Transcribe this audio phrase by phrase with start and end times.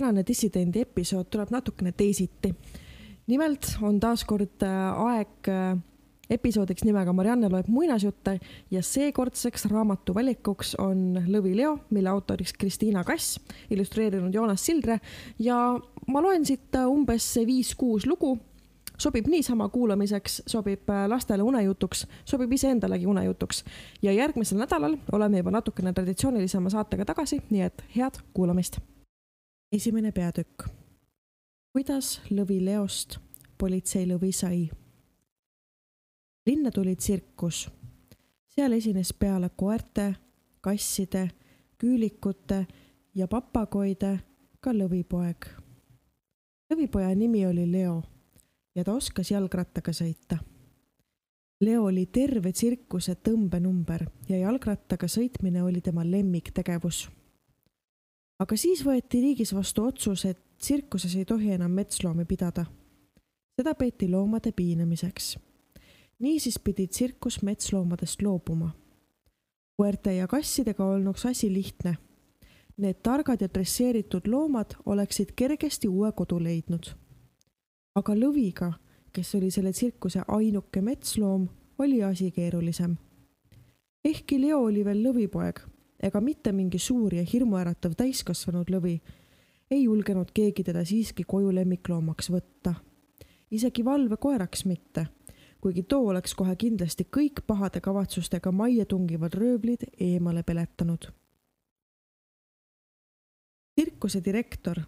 [0.00, 2.54] tänane dissidendi episood tuleb natukene teisiti.
[3.26, 5.76] nimelt on taas kord äh, aeg äh,
[6.30, 8.38] episoodiks nimega Marianne loeb muinasjutte
[8.70, 13.38] ja seekordseks raamatu valikuks on Lõvi Leo, mille autoriks Kristiina Kass,
[13.70, 14.98] illustreerinud Joonas Sildre
[15.38, 15.58] ja
[16.06, 18.38] ma loen siit äh, umbes viis-kuus lugu
[19.00, 23.64] sobib niisama kuulamiseks, sobib lastele unejutuks, sobib iseendalegi unejutuks.
[24.02, 28.80] ja järgmisel nädalal oleme juba natukene traditsioonilisema saatega tagasi, nii et head kuulamist
[29.72, 30.66] esimene peatükk.
[31.72, 33.18] kuidas lõvi Leost
[33.58, 34.70] politseilõvi sai?
[36.46, 37.68] linna tuli tsirkus.
[38.46, 40.14] seal esines peale koerte,
[40.60, 41.30] kasside,
[41.78, 42.66] küülikute
[43.14, 44.18] ja papagoide
[44.60, 45.46] ka lõvipoeg.
[46.72, 48.02] lõvipoja nimi oli Leo
[48.74, 50.38] ja ta oskas jalgrattaga sõita.
[51.60, 57.08] Leo oli terve tsirkuse tõmbenumber ja jalgrattaga sõitmine oli tema lemmiktegevus
[58.40, 62.64] aga siis võeti riigis vastu otsus, et tsirkuses ei tohi enam metsloomi pidada.
[63.56, 65.38] seda peeti loomade piinamiseks.
[66.18, 68.70] niisiis pidi tsirkus metsloomadest loobuma.
[69.76, 71.96] koerte ja kassidega olnuks asi lihtne.
[72.76, 76.94] Need targad ja dresseeritud loomad oleksid kergesti uue kodu leidnud.
[77.94, 78.72] aga lõviga,
[79.12, 82.96] kes oli selle tsirkuse ainuke metsloom, oli asi keerulisem.
[84.04, 89.00] ehkki Leo oli veel lõvipoeg ega mitte mingi suur ja hirmuäratav täiskasvanud lõvi,
[89.70, 92.74] ei julgenud keegi teda siiski koju lemmikloomaks võtta.
[93.50, 95.06] isegi valvekoeraks mitte,
[95.60, 101.12] kuigi too oleks kohe kindlasti kõik pahade kavatsustega majja tungivad röövlid eemale peletanud.
[103.74, 104.80] tsirkuse direktor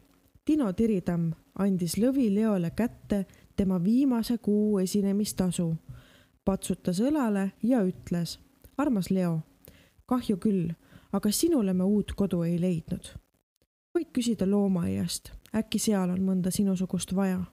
[0.44, 5.68] Tino Tiritamm andis lõvi Leole kätte tema viimase kuu esinemistasu,
[6.44, 8.38] patsutas õlale ja ütles,
[8.76, 9.40] armas Leo,
[10.06, 10.72] kahju küll
[11.12, 13.12] aga sinule me uut kodu ei leidnud.
[13.92, 17.44] võid küsida loomaaiast, äkki seal on mõnda sinusugust vaja.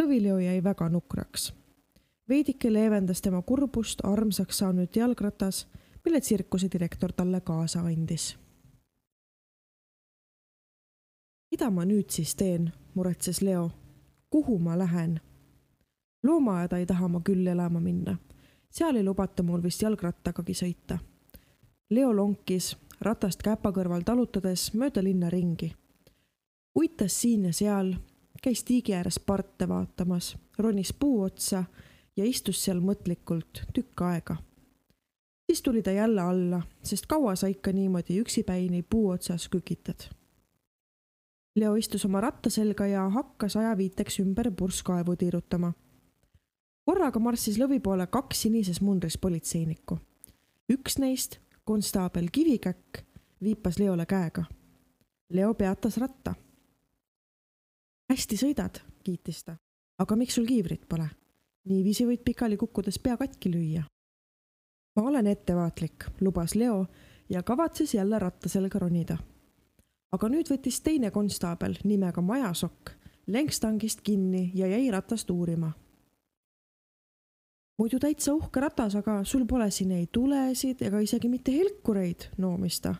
[0.00, 1.52] lõvileo jäi väga nukraks.
[2.28, 5.66] veidike leevendas tema kurbust armsaks saanud jalgratas,
[6.04, 8.38] mille tsirkuse direktor talle kaasa andis.
[11.50, 13.70] mida ma nüüd siis teen, muretses Leo.
[14.30, 15.20] kuhu ma lähen?
[16.22, 18.16] loomaaeda ei taha ma küll elama minna.
[18.70, 20.98] seal ei lubata mul vist jalgrattagagi sõita
[21.90, 25.72] Leo lonkis ratast käpa kõrval talutades mööda linna ringi.
[26.78, 27.96] uitas siin ja seal,
[28.42, 31.64] käis tiigi ääres parte vaatamas, ronis puu otsa
[32.16, 34.36] ja istus seal mõtlikult tükk aega.
[35.46, 40.06] siis tuli ta jälle alla, sest kaua sa ikka niimoodi üksipäini puu otsas kükitad.
[41.56, 45.72] Leo istus oma ratta selga ja hakkas ajaviiteks ümber purskkaevu tiirutama.
[46.84, 49.98] korraga marssis lõvi poole kaks sinises mundris politseinikku.
[50.68, 51.40] üks neist
[51.70, 52.98] konstaabel Kivikäkk
[53.42, 54.44] viipas Leole käega.
[55.32, 56.34] Leo peatas ratta.
[58.10, 59.54] hästi sõidad, kiitis ta.
[59.98, 61.06] aga miks sul kiivrit pole?
[61.70, 63.82] niiviisi võid pikali kukkudes pea katki lüüa.
[64.96, 66.86] ma olen ettevaatlik, lubas Leo
[67.28, 69.18] ja kavatses jälle ratta selga ronida.
[70.12, 72.90] aga nüüd võttis teine konstaabel nimega Majasokk
[73.26, 75.72] lenkstangist kinni ja jäi ratast uurima
[77.80, 82.80] muidu täitsa uhke ratas, aga sul pole siin ei tulesid ega isegi mitte helkureid, noomis
[82.84, 82.94] ta.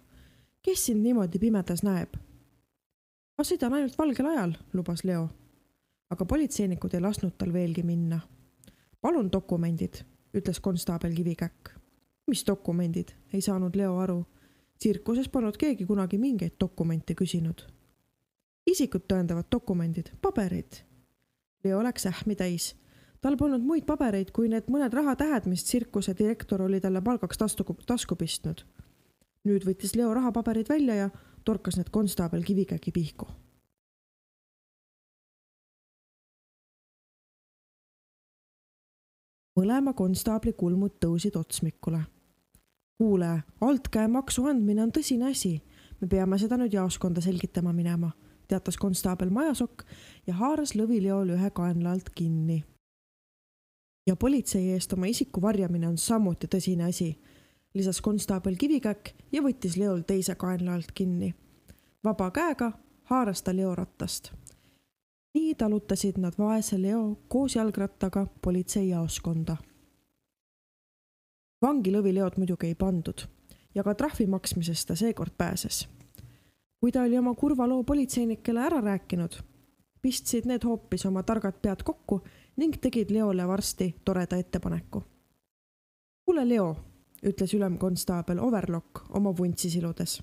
[0.65, 2.17] kes sind niimoodi pimedas näeb?
[3.37, 5.29] ma sõidan ainult valgel ajal, lubas Leo.
[6.11, 8.21] aga politseinikud ei lasknud tal veelgi minna.
[9.01, 10.01] palun dokumendid,
[10.33, 11.77] ütles konstaabel Kivikäkk.
[12.27, 14.25] mis dokumendid, ei saanud Leo aru.
[14.79, 17.67] tsirkuses polnud keegi kunagi mingeid dokumente küsinud.
[18.67, 20.85] isikut tõendavad dokumendid, paberid.
[21.65, 22.75] Leo läks ähmi täis
[23.21, 27.77] tal polnud muid pabereid kui need mõned rahatähed, mis tsirkuse direktor oli talle palgaks tasku,
[27.87, 28.65] tasku pistnud.
[29.45, 31.11] nüüd võttis Leo rahapaberid välja ja
[31.45, 33.29] torkas need konstaabel Kivikägi pihku.
[39.61, 42.01] mõlema konstaabli kulmud tõusid otsmikule.
[42.99, 45.63] kuule, altkäemaksu andmine on tõsine asi.
[46.01, 48.13] me peame seda nüüd jaoskonda selgitama minema,
[48.49, 49.85] teatas konstaabel Majasokk
[50.27, 52.65] ja haaras lõvi Leol ühe kaenla alt kinni
[54.11, 57.13] ja politsei eest oma isiku varjamine on samuti tõsine asi,
[57.75, 61.35] lisas konstaabel Kivikäkk ja võttis Leol teise kaenla alt kinni.
[62.05, 62.73] vaba käega
[63.11, 64.33] haaras ta Leo rattast.
[65.35, 69.57] nii talutasid nad vaese Leo koos jalgrattaga politseijaoskonda.
[71.63, 73.27] vangi lõvi Leod muidugi ei pandud
[73.75, 75.89] ja ka trahvi maksmisest ta seekord pääses.
[76.81, 79.43] kui ta oli oma kurva loo politseinikele ära rääkinud,
[80.03, 82.23] pistsid need hoopis oma targad pead kokku
[82.57, 85.03] ning tegid Leole varsti toreda ettepaneku.
[86.25, 86.77] kuule, Leo,
[87.23, 90.23] ütles ülemkonstaabel Overlock oma vuntsi siludes.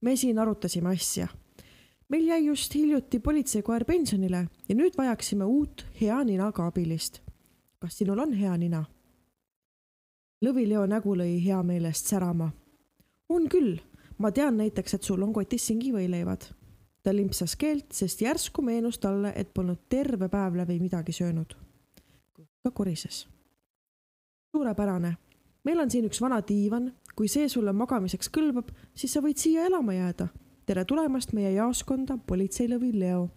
[0.00, 1.28] me siin arutasime asja.
[2.08, 7.20] meil jäi just hiljuti politseikoer pensionile ja nüüd vajaksime uut hea ninaga abilist.
[7.78, 8.84] kas sinul on hea nina?
[10.44, 12.50] Lõvi-Leo nägu lõi hea meelest särama.
[13.28, 13.78] on küll,
[14.18, 16.57] ma tean näiteks, et sul on kotis singivõileivad.
[17.08, 21.56] Ta limpsas keelt, sest järsku meenus talle, et polnud terve päev läbi midagi söönud.
[22.36, 23.26] kõhka korises.
[24.52, 25.16] suurepärane,
[25.64, 29.64] meil on siin üks vana diivan, kui see sulle magamiseks kõlbab, siis sa võid siia
[29.66, 30.28] elama jääda
[30.68, 33.28] tere tulemast meie jaoskonda, politseilõvi Leo.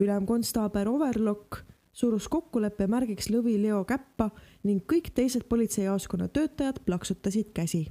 [0.00, 1.58] ülemkonstaabel Overlock
[1.92, 4.30] surus kokkuleppe märgiks lõvi Leo käppa
[4.64, 7.82] ning kõik teised politseijaoskonna töötajad plaksutasid käsi.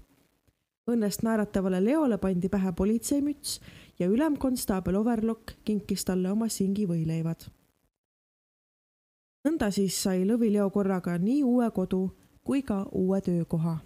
[0.89, 3.59] Õnnest naeratavale Leole pandi pähe politseimüts
[3.99, 7.49] ja ülemkonstaabel Overlock kinkis talle oma singi võileivad.
[9.47, 12.09] nõnda siis sai lõvi Leo korraga nii uue kodu
[12.43, 13.79] kui ka uue töökoha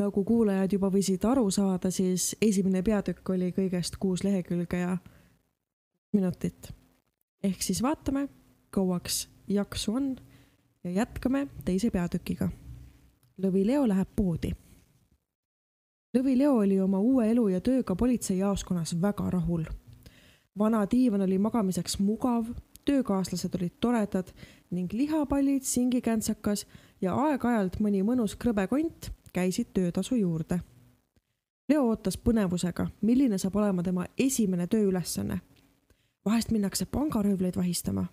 [0.00, 4.96] nagu kuulajad juba võisid aru saada, siis esimene peatükk oli kõigest kuus lehekülge ja
[6.12, 6.72] minutit.
[7.42, 8.28] ehk siis vaatame,
[8.70, 10.16] kauaks jaksu on
[10.84, 12.50] ja jätkame teise peatükiga.
[13.40, 14.52] Lõvi Leo läheb poodi.
[16.10, 19.64] Lõvi Leo oli oma uue elu ja tööga politseijaoskonnas väga rahul.
[20.58, 22.44] vana diivan oli magamiseks mugav,
[22.84, 24.32] töökaaslased olid toredad
[24.70, 26.66] ning lihapallid, singikäntsakas
[27.00, 30.60] ja aeg-ajalt mõni mõnus krõbe kont käisid töötasu juurde.
[31.68, 35.40] Leo ootas põnevusega, milline saab olema tema esimene tööülesanne.
[36.24, 38.06] vahest minnakse pangaröövleid vahistama.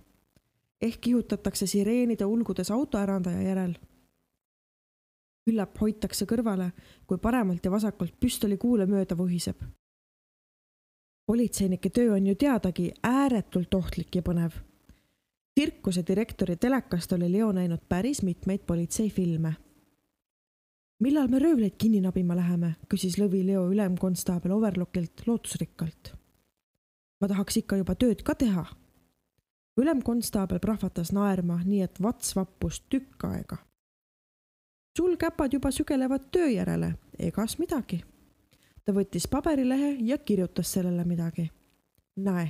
[0.81, 3.73] ehk kihutatakse sireenide ulgudes autoärandaja järel.
[5.47, 6.71] Küllap hoitakse kõrvale,
[7.07, 9.61] kui paremalt ja vasakult püstoli kuule mööda vuhiseb.
[11.25, 14.59] politseinike töö on ju teadagi ääretult ohtlik ja põnev
[15.55, 19.55] tsirkuse direktori telekast oli Leo näinud päris mitmeid politseifilme
[20.99, 26.13] millal me röövleid kinni nabima läheme, küsis Lõvi Leo ülemkonstaabel Overlockilt lootusrikkalt.
[27.21, 28.65] ma tahaks ikka juba tööd ka teha.
[29.77, 33.57] ülemkonstaabel prahvatas naerma, nii et vats vappus tükk aega.
[34.97, 38.03] Sul käpad juba sügelevad töö järele, egas midagi.
[38.85, 41.51] ta võttis paberilehe ja kirjutas sellele midagi.
[42.15, 42.49] näe,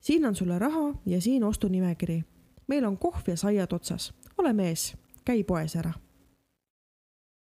[0.00, 2.24] siin on sulle raha ja siin ostunimekiri.
[2.66, 4.94] meil on kohv ja saiad otsas, ole mees,
[5.24, 5.92] käi poes ära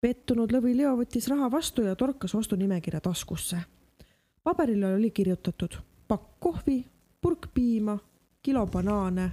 [0.04, 3.56] pettunud lõvi Leo võttis raha vastu ja torkas ostunimekirja taskusse.
[4.42, 5.78] paberile oli kirjutatud
[6.08, 6.84] pakk kohvi,
[7.20, 7.98] purk piima,
[8.42, 9.30] kilo banaane,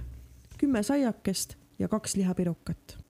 [0.58, 3.01] kümme saiakest ja kaks lihapirukat.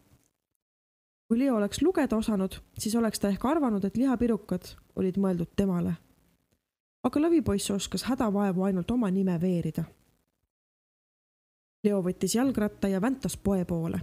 [1.32, 4.66] Kui Leo oleks lugeda osanud, siis oleks ta ehk arvanud, et lihapirukad
[5.00, 5.94] olid mõeldud temale.
[7.02, 9.84] aga lõvipoiss oskas hädavaevu ainult oma nime veerida.
[11.84, 14.00] Leo võttis jalgratta ja väntas poe poole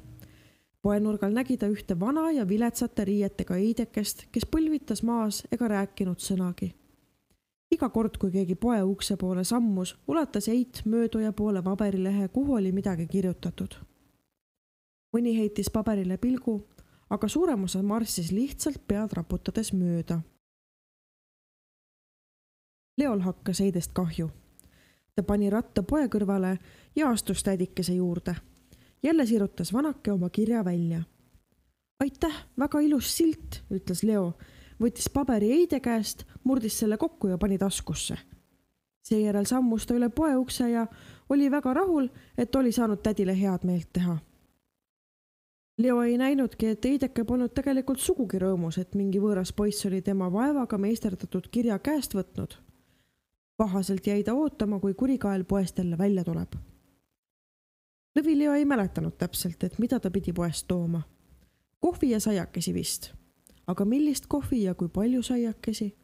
[0.81, 6.74] poenurgal nägi ta ühte vana ja viletsate riietega eidekest, kes põlvitas maas ega rääkinud sõnagi.
[7.72, 12.72] iga kord, kui keegi poe ukse poole sammus, ulatas eit mööduja poole paberilehe, kuhu oli
[12.72, 13.75] midagi kirjutatud.
[15.14, 16.66] mõni heitis paberile pilgu,
[17.10, 20.22] aga suurem osa marssis lihtsalt pead raputades mööda.
[22.98, 24.30] Leol hakkas heidest kahju.
[25.16, 26.58] ta pani ratta poe kõrvale
[26.96, 28.36] ja astus tädikese juurde
[29.04, 31.01] jälle sirutas vanake oma kirja välja.
[32.00, 34.34] aitäh, väga ilus silt, ütles Leo,
[34.82, 38.18] võttis paberi Heide käest, murdis selle kokku ja pani taskusse.
[39.04, 40.88] seejärel sammus ta üle poe ukse ja
[41.30, 44.18] oli väga rahul, et oli saanud tädile head meelt teha.
[45.79, 50.27] Leo ei näinudki, et Heideke polnud tegelikult sugugi rõõmus, et mingi võõras poiss oli tema
[50.31, 52.57] vaevaga meisterdatud kirja käest võtnud.
[53.57, 56.55] pahaselt jäi ta ootama, kui kurikael poest jälle välja tuleb
[58.19, 61.01] Lõvi-Leo ei mäletanud täpselt, et mida ta pidi poest tooma.
[61.79, 63.12] kohvi ja saiakesi vist.
[63.67, 65.95] aga millist kohvi ja kui palju saiakesi?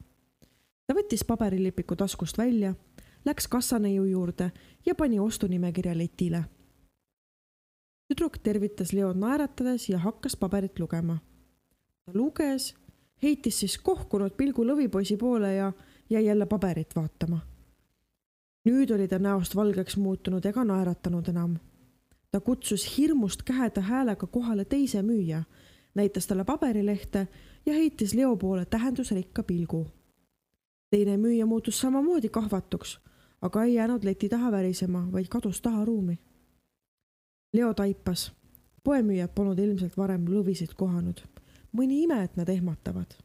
[0.87, 2.75] ta võttis paberilipiku taskust välja,
[3.25, 4.51] läks kassaneiu juurde
[4.85, 6.43] ja pani ostunimekirja letile.
[8.07, 11.17] Tüdruk tervitas Leod naeratades ja hakkas paberit lugema.
[12.05, 12.75] ta luges,
[13.23, 15.73] heitis siis kohkunud pilgu lõvipoisi poole ja
[16.09, 17.39] jäi jälle paberit vaatama.
[18.65, 21.57] nüüd oli ta näost valgeks muutunud ega naeratanud enam
[22.35, 25.43] ta kutsus hirmust käheda häälega kohale teise müüja,
[25.95, 27.27] näitas talle paberilehte
[27.65, 29.87] ja heitis Leo poole tähendusrikka pilgu.
[30.89, 32.99] teine müüja muutus samamoodi kahvatuks,
[33.41, 36.19] aga ei jäänud leti taha värisema, vaid kadus taha ruumi.
[37.55, 38.31] Leo taipas.
[38.83, 41.21] poemüüjad polnud ilmselt varem lõvisid kohanud.
[41.77, 43.15] mõni ime, et nad ehmatavad.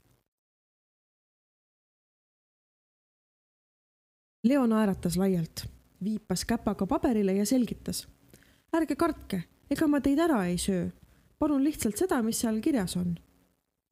[4.44, 5.66] Leo naeratas laialt,
[6.04, 8.06] viipas käpaga paberile ja selgitas
[8.76, 10.90] ärge kartke, ega ma teid ära ei söö.
[11.38, 13.16] palun lihtsalt seda, mis seal kirjas on.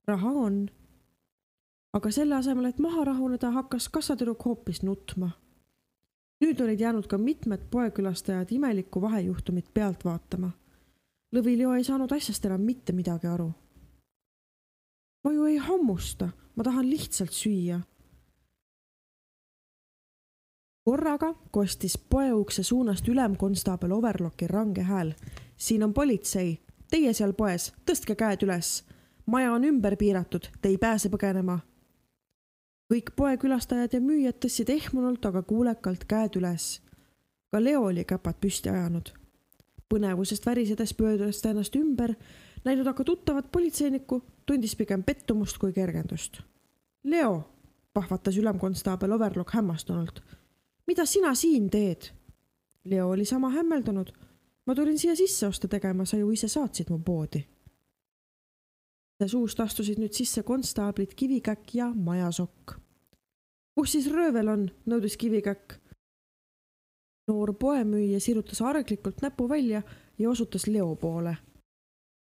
[0.06, 0.68] raha on.
[1.92, 5.30] aga selle asemel, et maha rahuneda, hakkas kassatüdruk hoopis nutma.
[6.40, 10.50] Nüüd olid jäänud ka mitmed poekülastajad imelikku vahejuhtumit pealt vaatama.
[11.34, 13.52] Lõvi-Leo ei saanud asjast enam mitte midagi aru.
[15.24, 17.80] ma ju ei hammusta, ma tahan lihtsalt süüa
[20.88, 25.12] korraga kostis poeukse suunast ülemkonstaabel Overlocki range hääl.
[25.56, 26.58] siin on politsei,
[26.90, 28.84] teie seal poes, tõstke käed üles.
[29.26, 31.58] maja on ümber piiratud, te ei pääse põgenema.
[32.92, 36.80] Kõik poekülastajad ja müüjad tõstsid ehmunult, aga kuulekalt käed üles.
[37.50, 39.12] ka Leo oli käpad püsti ajanud.
[39.88, 42.14] põnevusest värisedes pöördus ta ennast ümber,
[42.64, 46.40] näinud aga tuttavat politseinikku, tundis pigem pettumust kui kergendust.
[47.04, 47.50] Leo,
[47.92, 50.22] pahvatas ülemkonstaabel Overlock hämmastunult
[50.88, 52.10] mida sina siin teed?
[52.84, 54.12] Leo oli sama hämmeldunud.
[54.66, 57.40] ma tulin siia sisseoste tegema, sa ju ise saatsid mu poodi.
[59.26, 62.78] Suust astusid nüüd sisse konstaablid Kivikäkk ja Majasokk.
[63.74, 65.74] kus siis röövel on, nõudis Kivikäkk.
[67.28, 69.82] noor poemüüja sirutas arglikult näpu välja
[70.18, 71.36] ja osutas Leo poole.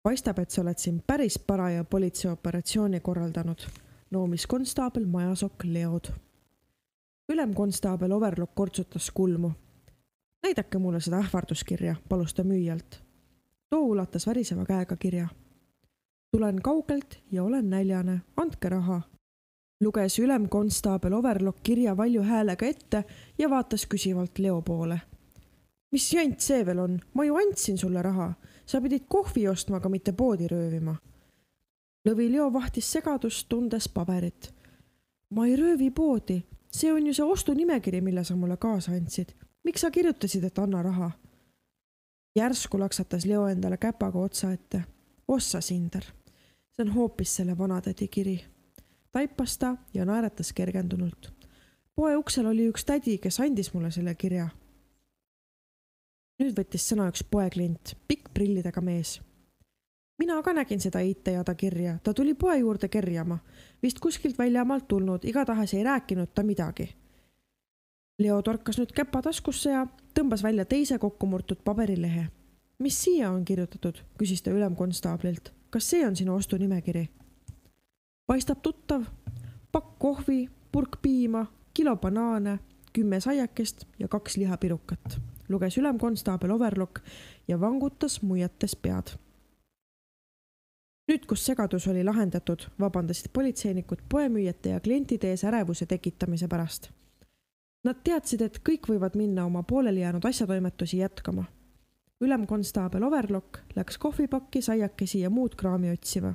[0.04, 3.62] paistab, et sa oled siin päris paraja politseioperatsiooni korraldanud,
[4.12, 6.14] noomis konstaabel Majasokk Leod
[7.32, 9.52] ülemkonstaabel Overlock kortsutas kulmu.
[10.44, 13.00] näidake mulle seda ähvarduskirja, palus ta müüjalt.
[13.70, 15.28] too ulatas väriseva käega kirja.
[16.32, 19.02] Tulen kaugelt ja olen näljane, andke raha.
[19.82, 23.04] luges ülemkonstaabel Overlock kirja valju häälega ette
[23.38, 25.02] ja vaatas küsivalt Leo poole.
[25.92, 28.34] mis jant see veel on, ma ju andsin sulle raha,
[28.66, 30.96] sa pidid kohvi ostma, aga mitte poodi röövima.
[32.10, 34.54] Lõvi Leo vahtis segadust, tundes paberit.
[35.30, 39.34] ma ei röövi poodi, see on ju see ostunimekiri, mille sa mulle kaasa andsid.
[39.64, 41.12] miks sa kirjutasid, et anna raha?
[42.36, 44.84] järsku laksatas Leo endale käpaga otsa ette.
[45.28, 46.21] ossa, Sinder.
[46.82, 48.46] See on hoopis selle vanatädi kiri.
[49.12, 51.34] taipas ta ja naeratas kergendunult.
[51.96, 54.50] poe uksel oli üks tädi, kes andis mulle selle kirja.
[56.40, 59.22] nüüd võttis sõna üks poeklient, pikk prillidega mees
[60.18, 63.38] mina ka nägin seda IT-jada kirja, ta tuli poe juurde kerjama,
[63.84, 66.90] vist kuskilt väljamaalt tulnud, igatahes ei rääkinud ta midagi.
[68.20, 72.28] Leo torkas nüüd käpa taskusse ja tõmbas välja teise kokkumurtud paberilehe.
[72.80, 75.61] mis siia on kirjutatud, küsis ta ülemkonstaablilt.
[75.72, 77.10] Kas see on sinu ostunimekiri?
[78.28, 79.04] paistab tuttav.
[79.72, 82.60] pakk kohvi, purk piima, kilo banaane,
[82.94, 87.00] kümme saiakest ja kaks lihapirukat, luges ülemkonstaabel Overlock
[87.48, 89.16] ja vangutas muiates pead
[91.12, 96.92] nüüd, kus segadus oli lahendatud, vabandasid politseinikud poemüüjate ja klientide ees ärevuse tekitamise pärast.
[97.84, 101.48] Nad teadsid, et kõik võivad minna oma pooleli jäänud asjatoimetusi jätkama.
[102.22, 106.34] Ülemkonstaabel Overlock läks kohvipakki, saiakesi ja muud kraami otsima.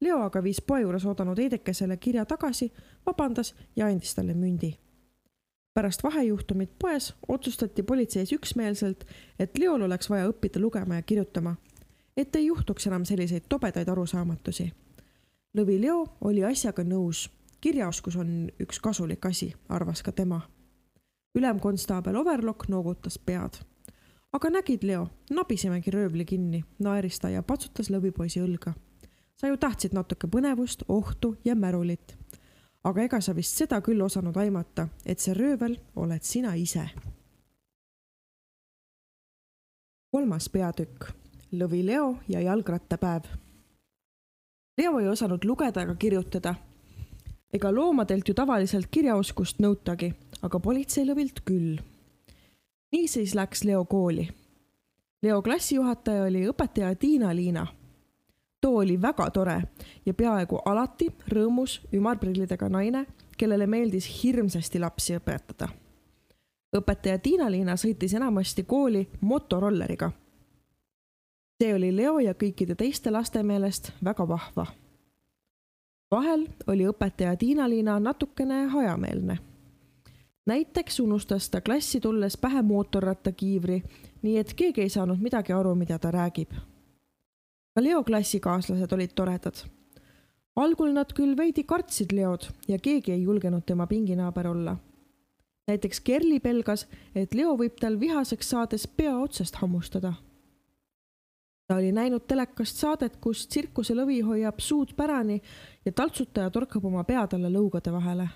[0.00, 2.72] Leo aga viis poe juures oodanud Heidekesele kirja tagasi,
[3.06, 4.78] vabandas ja andis talle mündi.
[5.74, 9.04] pärast vahejuhtumit poes otsustati politseis üksmeelselt,
[9.38, 11.56] et Leol oleks vaja õppida lugema ja kirjutama
[12.20, 14.70] et ei juhtuks enam selliseid tobedaid arusaamatusi.
[15.56, 17.26] Lõvi Leo oli asjaga nõus,
[17.60, 20.40] kirjaoskus on üks kasulik asi, arvas ka tema.
[21.34, 23.60] ülemkonstaabel Overlock noogutas pead.
[24.32, 28.72] Aga nägid, Leo, nabisemegi röövli kinni, naeris ta ja patsutas lõvipoisi õlga.
[29.36, 32.16] sa ju tahtsid natuke põnevust, ohtu ja märulit.
[32.84, 36.90] aga ega sa vist seda küll osanud aimata, et see röövel oled sina ise.
[40.10, 41.20] kolmas peatükk
[41.52, 43.24] Lõvi Leo ja jalgrattapäev.
[44.78, 46.54] Leo ei osanud lugeda ega kirjutada.
[47.52, 51.80] ega loomadelt ju tavaliselt kirjaoskust nõutagi, aga politseilõvilt küll.
[52.92, 54.28] Niisiis läks Leo kooli.
[55.22, 57.66] Leo klassijuhataja oli õpetaja Tiina-Liina.
[58.60, 59.62] too oli väga tore
[60.06, 63.06] ja peaaegu alati rõõmus ümarprillidega naine,
[63.38, 65.68] kellele meeldis hirmsasti lapsi õpetada
[66.76, 70.10] õpetaja Tiina-Liina sõitis enamasti kooli motorolleriga
[71.60, 74.66] see oli Leo ja kõikide teiste laste meelest väga vahva.
[76.10, 79.36] vahel oli õpetaja Tiina-Liina natukene hajameelne.
[80.50, 83.82] Näiteks unustas ta klassi tulles pähe mootorrattakiivri,
[84.22, 86.52] nii et keegi ei saanud midagi aru, mida ta räägib.
[87.74, 89.56] ka Leo klassikaaslased olid toredad.
[90.56, 94.76] algul nad küll veidi kartsid Leod ja keegi ei julgenud tema pinginaaber olla
[95.68, 100.14] näiteks Kerli pelgas, et Leo võib tal vihaseks saades pea otsast hammustada
[101.70, 105.36] ta oli näinud telekast saadet, kus tsirkuselõvi hoiab suud pärani
[105.86, 108.26] ja taltsutaja torkab oma pea talle lõugade vahele.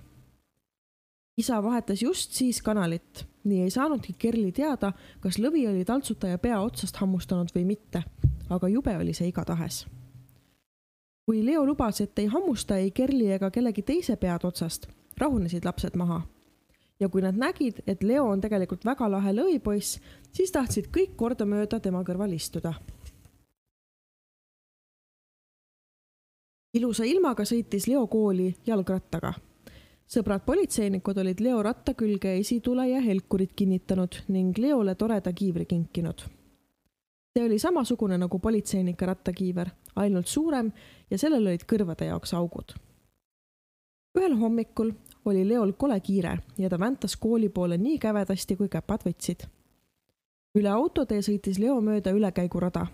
[1.36, 6.60] Isa vahetas just siis kanalit, nii ei saanudki Kerli teada, kas lõvi oli taltsutaja pea
[6.60, 8.04] otsast hammustanud või mitte,
[8.50, 9.84] aga jube oli see igatahes
[11.24, 14.86] kui Leo lubas, et ei hammusta ei Kerli ega kellegi teise pead otsast,
[15.18, 16.22] rahunesid lapsed maha.
[17.00, 19.98] ja kui nad nägid, et Leo on tegelikult väga lahe lõvipoiss,
[20.32, 22.74] siis tahtsid kõik kordamööda tema kõrval istuda.
[26.74, 29.32] ilusa ilmaga sõitis Leo kooli jalgrattaga
[30.06, 36.24] sõbrad politseinikud olid Leo ratta külge esitule ja helkurid kinnitanud ning Leole toreda kiivri kinkinud.
[37.34, 40.70] see oli samasugune nagu politseinike rattakiiver, ainult suurem
[41.10, 42.74] ja sellel olid kõrvade jaoks augud.
[44.18, 44.92] ühel hommikul
[45.24, 49.46] oli Leol kole kiire ja ta väntas kooli poole nii kävedasti, kui käpad võtsid.
[50.54, 52.86] üle autotee sõitis Leo mööda ülekäigurada.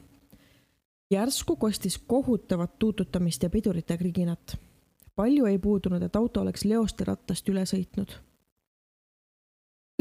[1.11, 4.70] järsku kostis kohutavat tuututamist ja pidurite kriginat
[5.17, 8.13] palju ei puudunud, et auto oleks Leost ja rattast üle sõitnud.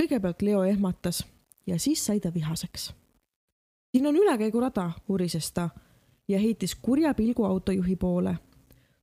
[0.02, 1.26] kõigepealt Leo ehmatas
[1.68, 2.94] ja siis sai ta vihaseks.
[3.92, 5.70] siin on ülekäigurada, urises ta
[6.28, 8.38] ja heitis kurja pilgu autojuhi poole.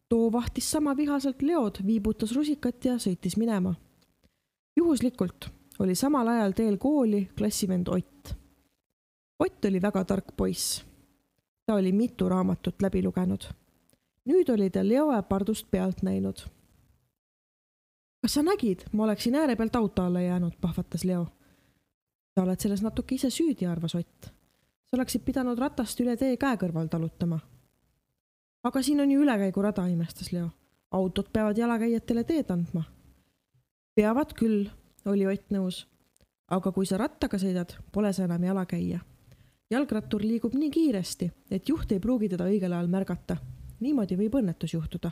[0.09, 3.75] too vahtis sama vihaselt Leod, viibutas rusikat ja sõitis minema.
[4.77, 5.49] juhuslikult
[5.79, 8.35] oli samal ajal teel kooli klassivend Ott.
[9.39, 10.85] Ott oli väga tark poiss.
[11.67, 13.66] ta oli mitu raamatut läbi lugenud
[14.27, 16.43] nüüd oli ta Leo äpardust pealt näinud.
[18.23, 21.27] kas sa nägid, ma oleksin ääre pealt auto alla jäänud, pahvatas Leo.
[22.35, 24.27] sa oled selles natuke ise süüdi, arvas Ott.
[24.91, 27.39] sa oleksid pidanud ratast üle tee käe kõrval talutama.
[28.65, 30.51] aga siin on ju ülekäigurada, imestas Leo.
[30.91, 32.83] autod peavad jalakäijatele teed andma.
[33.95, 34.71] peavad küll,
[35.05, 35.87] oli Ott nõus.
[36.49, 39.01] aga kui sa rattaga sõidad, pole sa enam jalakäija
[39.71, 43.37] jalgrattur liigub nii kiiresti, et juht ei pruugi teda õigel ajal märgata
[43.81, 45.11] niimoodi võib õnnetus juhtuda.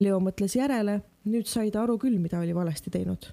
[0.00, 0.98] Leo mõtles järele,
[1.30, 3.26] nüüd sai ta aru küll, mida oli valesti teinud.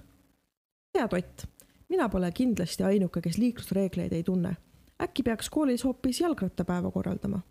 [0.93, 1.45] tead, Ott,
[1.89, 4.55] mina pole kindlasti ainuke, kes liiklusreegleid ei tunne.
[5.01, 7.41] äkki peaks koolis hoopis jalgrattapäeva korraldama?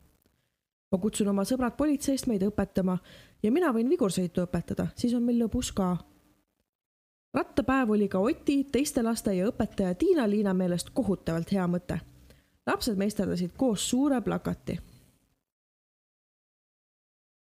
[0.93, 2.99] ma kutsun oma sõbrad politseist meid õpetama
[3.43, 5.97] ja mina võin vigursõitu õpetada, siis on meil lõbus ka.
[7.35, 12.01] rattapäev oli ka Oti, teiste laste ja õpetaja Tiina-Liina meelest kohutavalt hea mõte.
[12.67, 14.79] lapsed meisterdasid koos suure plakati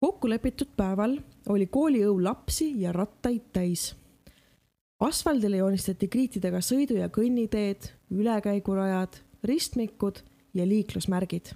[0.07, 1.16] kokkulepitud päeval
[1.49, 3.97] oli kooliõu lapsi ja rattaid täis.
[5.01, 10.23] asfaldile joonistati kriitidega sõidu- ja kõnniteed, ülekäigurajad, ristmikud
[10.55, 11.47] ja liiklusmärgid.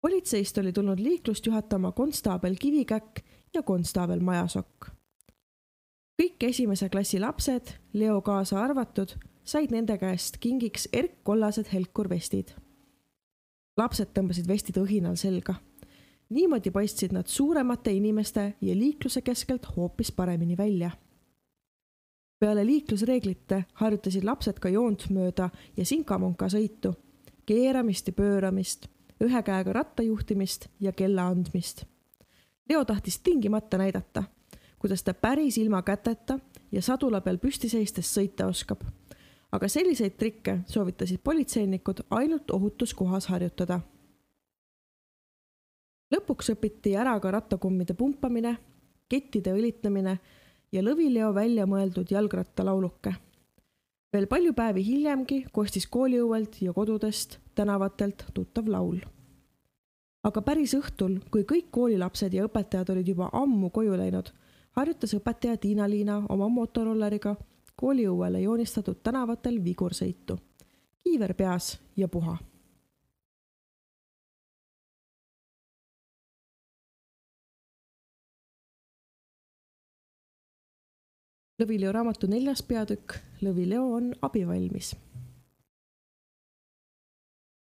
[0.00, 3.20] politseist oli tulnud liiklust juhatama konstaabel Kivikäkk
[3.54, 4.86] ja konstaabel Majasokk.
[6.22, 12.50] kõik esimese klassi lapsed, Leo kaasa arvatud, said nende käest kingiks erkkollased helkurvestid.
[13.76, 15.54] lapsed tõmbasid vestid õhinal selga
[16.30, 20.90] niimoodi paistsid nad suuremate inimeste ja liikluse keskelt hoopis paremini välja.
[22.38, 26.92] peale liiklusreeglite harjutasid lapsed ka joont mööda ja sinkamunka sõitu,
[27.46, 28.88] keeramist ja pööramist,
[29.24, 31.84] ühe käega ratta juhtimist ja kella andmist.
[32.68, 34.24] Leo tahtis tingimata näidata,
[34.78, 36.38] kuidas ta päris ilma käteta
[36.72, 38.84] ja sadula peal püsti seistes sõita oskab.
[39.52, 43.80] aga selliseid trikke soovitasid politseinikud ainult ohutus kohas harjutada
[46.14, 48.56] lõpuks õpiti ära ka rattakummide pumpamine,
[49.08, 50.16] kettide õlitamine
[50.72, 53.14] ja lõvileo välja mõeldud jalgrattalauluke.
[54.12, 59.00] veel palju päevi hiljemgi kostis kooliõuelt ja kodudest, tänavatelt tuttav laul.
[60.22, 64.30] aga päris õhtul, kui kõik koolilapsed ja õpetajad olid juba ammu koju läinud,
[64.72, 67.36] harjutas õpetaja Tiina-Liina oma motorolleriga
[67.76, 70.38] kooliõuele joonistatud tänavatel vigursõitu.
[71.02, 72.38] kiiver peas ja puha
[81.56, 84.96] Lõvileo raamatu neljas peatükk Lõvileo on abivalmis.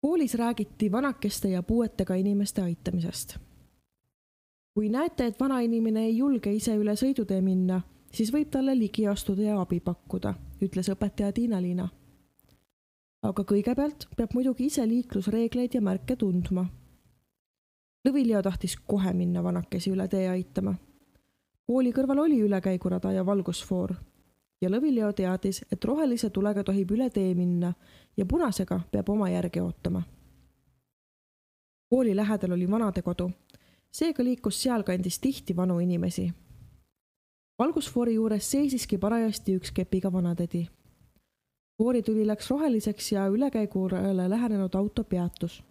[0.01, 3.37] koolis räägiti vanakeste ja puuetega inimeste aitamisest.
[4.73, 7.81] kui näete, et vanainimene ei julge ise üle sõidutee minna,
[8.13, 11.89] siis võib talle ligi astuda ja abi pakkuda, ütles õpetaja Tiina-Liina.
[13.23, 16.65] aga kõigepealt peab muidugi ise liiklusreegleid ja märke tundma.
[18.07, 20.75] Lõvileo tahtis kohe minna vanakesi üle tee aitama
[21.69, 23.91] kooli kõrval oli ülekäigurada ja valgusfoor
[24.61, 27.69] ja Lõvileo teadis, et rohelise tulega tohib üle tee minna
[28.17, 30.01] ja punasega peab oma järge ootama.
[31.89, 33.29] kooli lähedal oli vanadekodu,
[33.91, 36.33] seega liikus sealkandis tihti vanu inimesi.
[37.59, 40.67] valgusfoori juures seisiski parajasti üks kepiga vanatädi.
[41.77, 45.63] foorituli läks roheliseks ja ülekäigurajale lähenenud auto peatus.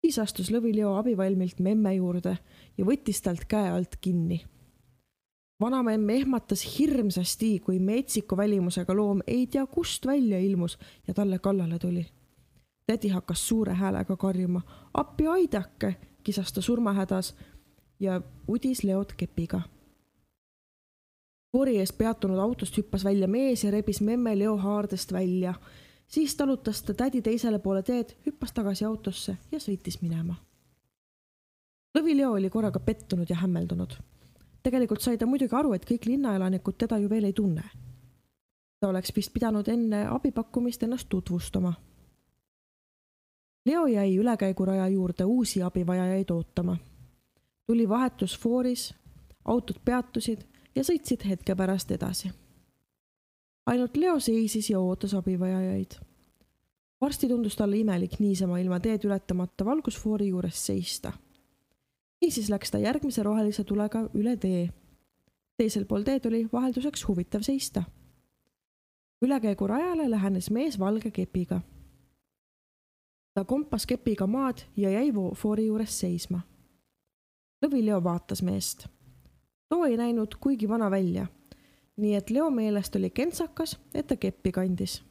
[0.00, 2.38] siis astus Lõvileo abivalmilt memme juurde
[2.78, 4.44] ja võttis talt käe alt kinni
[5.60, 11.78] vanamemm ehmatas hirmsasti, kui metsiku välimusega loom ei tea kust välja ilmus ja talle kallale
[11.78, 12.06] tuli.
[12.86, 14.60] tädi hakkas suure häälega karjuma,
[14.94, 17.36] appi aidake, kisas ta surmahädas
[18.00, 19.60] ja udis Leod kepiga.
[21.52, 25.54] foori ees peatunud autost hüppas välja mees ja rebis memme Leo haardest välja.
[26.06, 30.34] siis talutas ta tädi teisele poole teed, hüppas tagasi autosse ja sõitis minema.
[31.98, 33.92] Lõvi Leo oli korraga pettunud ja hämmeldunud.
[34.70, 37.64] Tegelikult sai ta muidugi aru, et kõik linnaelanikud teda ju veel ei tunne.
[38.80, 41.72] ta oleks vist pidanud enne abipakkumist ennast tutvustama
[43.68, 46.76] Leo jäi ülekäiguraja juurde uusi abivajajaid ootama.
[47.66, 48.94] tuli vahetus fooris,
[49.44, 50.40] autod peatusid
[50.74, 52.30] ja sõitsid hetke pärast edasi.
[53.66, 55.90] ainult Leo seisis ja ootas abivajajaid.
[57.00, 61.12] varsti tundus talle imelik niisama ilma teed ületamata valgusfoori juures seista.
[62.20, 64.68] Niisiis läks ta järgmise rohelise tulega üle tee.
[65.56, 67.82] teisel pool teed oli vahelduseks huvitav seista.
[69.22, 71.60] ülekäigurajale lähenes mees valge kepiga
[73.38, 76.40] ta kompas kepiga maad ja jäi foori juures seisma.
[77.62, 78.88] Lõvi Leo vaatas meest.
[79.68, 81.26] too ei näinud kuigi vana välja,
[81.96, 85.02] nii et Leo meelest oli kentsakas, et ta keppi kandis.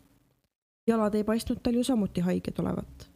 [0.87, 3.09] jalad ei paistnud tal ju samuti haiged olevat.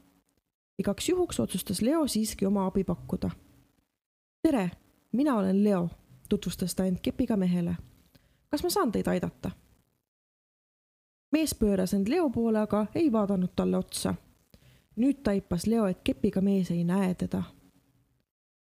[0.79, 3.29] igaks juhuks otsustas Leo siiski oma abi pakkuda.
[4.43, 4.71] Tere,
[5.11, 5.89] mina olen Leo,
[6.29, 7.75] tutvustas ta end kepiga mehele.
[8.49, 9.51] kas ma saan teid aidata?
[11.31, 14.15] mees pööras end Leo poole, aga ei vaadanud talle otsa
[14.95, 17.43] nüüd taipas Leo, et kepiga mees ei näe teda.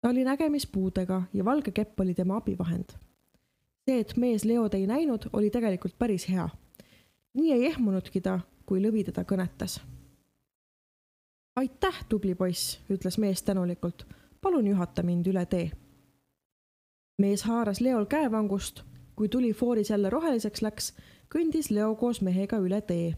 [0.01, 2.93] ta oli nägemispuudega ja valge kepp oli tema abivahend.
[3.85, 6.49] see, et mees Leod ei näinud, oli tegelikult päris hea.
[7.35, 9.81] nii ei ehmunudki ta, kui lõvi teda kõnetas.
[11.57, 14.07] aitäh, tubli poiss, ütles mees tänulikult.
[14.41, 15.71] Palun juhata mind üle tee.
[17.19, 18.83] mees haaras Leol käevangust,
[19.17, 20.93] kui tuli fooris jälle roheliseks läks,
[21.35, 23.17] kõndis Leo koos mehega üle tee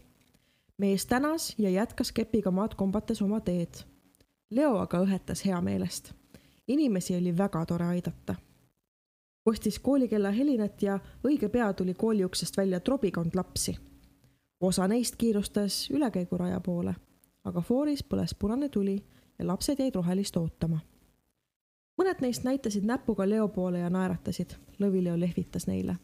[0.81, 3.83] mees tänas ja jätkas kepiga maad kombates oma teed.
[4.49, 6.13] Leo aga õhetas heameelest.
[6.67, 8.35] inimesi oli väga tore aidata.
[9.43, 13.77] kostis koolikella helinat ja õige pea tuli kooli uksest välja trobikond lapsi.
[14.61, 16.95] osa neist kiirustas ülekäiguraja poole,
[17.43, 19.05] aga fooris põles punane tuli
[19.39, 20.79] ja lapsed jäid rohelist ootama.
[22.01, 24.57] Mõned neist näitasid näpuga Leo poole ja naeratasid.
[24.81, 25.95] Lõvi-Leo lehvitas neile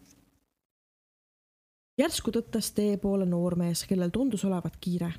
[1.98, 5.14] järsku tõttas tee poole noormees, kellel tundus olevat kiire.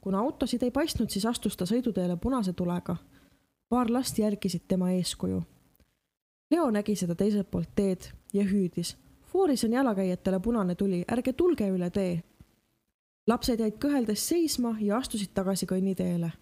[0.00, 2.96] kuna autosid ei paistnud, siis astus ta sõiduteele punase tulega.
[3.68, 5.42] paar last järgisid tema eeskuju.
[6.50, 8.00] Leo nägi seda teiselt poolt teed
[8.32, 8.96] ja hüüdis.
[9.22, 12.22] fooris on jalakäijatele punane tuli, ärge tulge üle tee.
[13.26, 16.32] lapsed jäid kõheldes seisma ja astusid tagasi kõnniteele.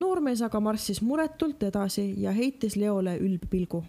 [0.00, 3.84] Noormees aga marssis muretult edasi ja heitis Leole ülbpilgu.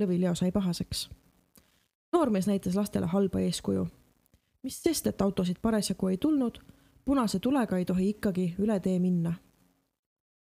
[0.00, 1.08] Lõvi Leo sai pahaseks
[2.12, 3.86] noormees näitas lastele halba eeskuju
[4.66, 6.58] mis sest, et autosid parasjagu ei tulnud,
[7.04, 9.30] punase tulega ei tohi ikkagi üle tee minna.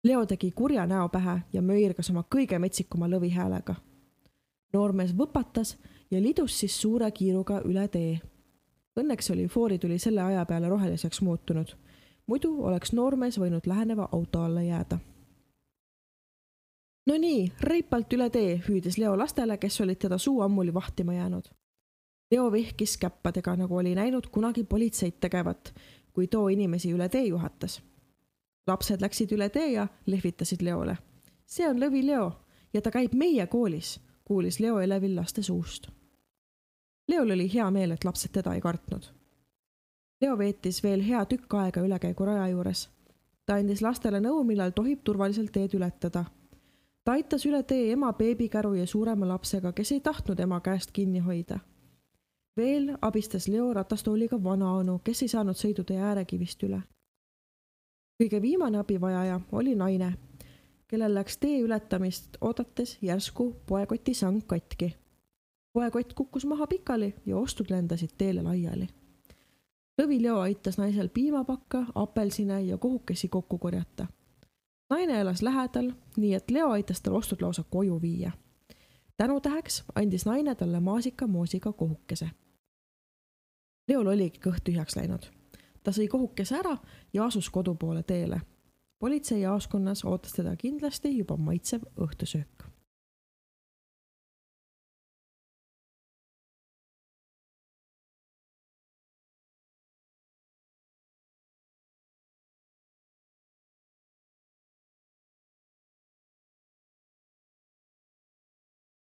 [0.04, 3.74] Leo tegi kurja näo pähe ja möirgas oma kõige metsikuma lõvihäälega.
[4.72, 5.76] noormees võpatas
[6.10, 8.20] ja lidus siis suure kiiruga üle tee.
[8.96, 11.76] Õnneks oli foorituli selle aja peale roheliseks muutunud,
[12.28, 14.98] muidu oleks noormees võinud läheneva auto alla jääda.
[17.06, 21.48] no nii, reipalt üle tee, hüüdis Leo lastele, kes olid teda suu ammuli vahtima jäänud
[22.30, 25.74] Leo vihkis käppadega, nagu oli näinud kunagi politseid tegevat,
[26.12, 27.82] kui too inimesi üle tee juhatas.
[28.66, 30.96] lapsed läksid üle tee ja lehvitasid Leole.
[31.46, 32.32] see on Lõvi Leo
[32.74, 35.88] ja ta käib meie koolis, kuulis Leo elevil laste suust.
[37.08, 39.08] Leol oli hea meel, et lapsed teda ei kartnud.
[40.20, 42.88] Leo veetis veel hea tükk aega ülekäiguraja juures.
[43.46, 46.24] ta andis lastele nõu, millal tohib turvaliselt teed ületada.
[47.04, 51.18] ta aitas üle tee ema beebikäru ja suurema lapsega, kes ei tahtnud ema käest kinni
[51.18, 51.60] hoida
[52.58, 56.80] veel abistas Leo ratastooliga vanaonu, kes ei saanud sõidutee äärekivist üle.
[58.18, 60.08] kõige viimane abivajaja oli naine,
[60.90, 64.96] kellel läks tee ületamist oodates järsku poekoti sang katki.
[65.72, 68.88] poekott kukkus maha pikali ja ostud lendasid teele laiali.
[69.98, 74.06] Lõvi Leo aitas naisel piimapakka, apelsine ja kohukesi kokku korjata.
[74.90, 78.32] naine elas lähedal, nii et Leo aitas tal ostud lausa koju viia
[79.16, 82.30] tänutäheks andis naine talle maasikamoosiga kohukese
[83.88, 85.26] Leol oligi kõht tühjaks läinud.
[85.82, 86.76] ta sõi kohukese ära
[87.12, 88.40] ja asus kodu poole teele.
[88.98, 92.68] politseijaoskonnas ootas teda kindlasti juba maitsev õhtusöök.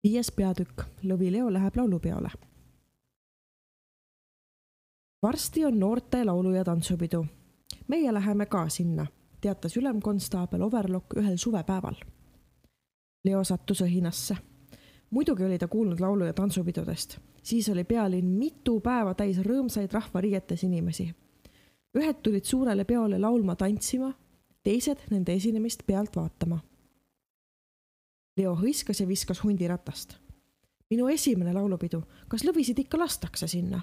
[0.05, 2.31] Viies peatükk, Lõvi Leo läheb laulupeole
[5.23, 7.27] varsti on noorte laulu- ja tantsupidu.
[7.89, 9.07] meie läheme ka sinna,
[9.41, 11.95] teatas ülemkonstaabel Overlock ühel suvepäeval.
[13.25, 14.37] Leo sattus õhinasse.
[15.11, 20.65] muidugi oli ta kuulnud laulu- ja tantsupidudest, siis oli pealinn mitu päeva täis rõõmsaid rahvariietes
[20.65, 21.15] inimesi.
[21.99, 24.15] ühed tulid suurele peole laulma, tantsima,
[24.63, 26.61] teised nende esinemist pealt vaatama.
[28.41, 30.17] Leo hõiskas ja viskas hundiratast.
[30.91, 33.83] minu esimene laulupidu, kas lõvisid ikka lastakse sinna?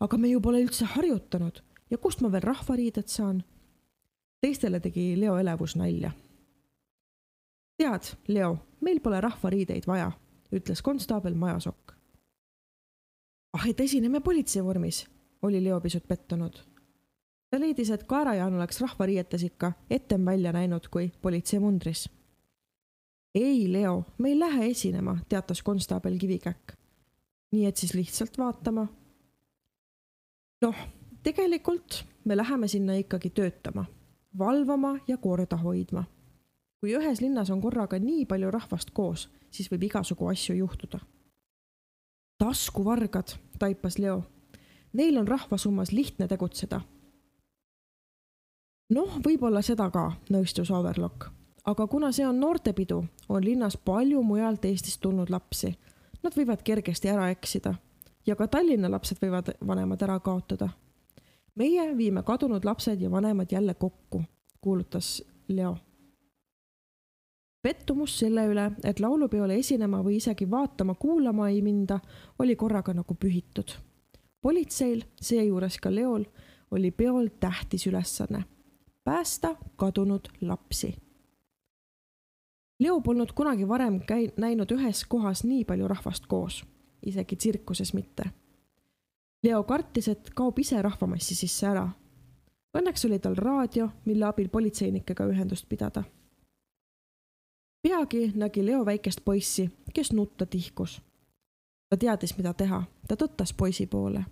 [0.00, 3.42] aga me ju pole üldse harjutanud ja kust ma veel rahvariided saan?
[4.44, 6.10] teistele tegi Leo elevus nalja.
[7.78, 10.10] tead, Leo, meil pole rahvariideid vaja,
[10.52, 11.94] ütles konstaabel Majasokk.
[13.52, 15.06] ah, et esineme politseivormis,
[15.42, 16.58] oli Leo pisut pettunud.
[17.50, 22.10] ta leidis, et Kaarajaan oleks rahvariietes ikka etem välja näinud kui politseimundris.
[23.34, 26.72] Ei, Leo, me ei lähe esinema, teatas konstaabel Kivikäkk.
[27.52, 28.86] nii et siis lihtsalt vaatama
[30.64, 30.76] noh,
[31.22, 33.84] tegelikult me läheme sinna ikkagi töötama,
[34.38, 36.04] valvama ja korda hoidma.
[36.80, 40.98] kui ühes linnas on korraga nii palju rahvast koos, siis võib igasugu asju juhtuda.
[42.38, 44.22] taskuvargad, taipas Leo.
[44.92, 46.80] Neil on rahva summas lihtne tegutseda.
[48.90, 51.30] noh, võib-olla seda ka, nõustus Overlock.
[51.64, 55.74] Aga kuna see on noortepidu, on linnas palju mujalt Eestist tulnud lapsi.
[56.22, 57.74] Nad võivad kergesti ära eksida
[58.26, 60.68] ja ka Tallinna lapsed võivad vanemad ära kaotada.
[61.54, 64.22] meie viime kadunud lapsed ja vanemad jälle kokku,
[64.60, 65.76] kuulutas Leo.
[67.62, 72.00] pettumus selle üle, et laulupeole esinema või isegi vaatama-kuulama ei minda,
[72.38, 73.76] oli korraga nagu pühitud.
[74.40, 76.24] politseil, seejuures ka Leol,
[76.70, 78.44] oli peol tähtis ülesanne
[79.04, 81.03] päästa kadunud lapsi.
[82.80, 86.64] Leo polnud kunagi varem käi-, näinud ühes kohas nii palju rahvast koos
[87.06, 88.24] isegi tsirkuses mitte.
[89.42, 91.84] Leo kartis, et kaob ise rahvamassi sisse ära.
[92.74, 96.04] Õnneks oli tal raadio, mille abil politseinikega ühendust pidada.
[97.82, 101.02] peagi nägi Leo väikest poissi, kes nutta tihkus.
[101.90, 104.24] ta teadis, mida teha, ta tõttas poisi poole.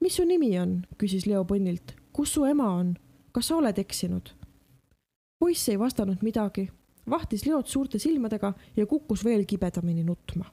[0.00, 1.94] mis su nimi on, küsis Leo põnnilt.
[2.12, 2.94] kus su ema on?
[3.32, 4.30] kas sa oled eksinud?
[5.38, 6.70] poiss ei vastanud midagi,
[7.10, 10.44] vahtis Leot suurte silmadega ja kukkus veel kibedamini nutma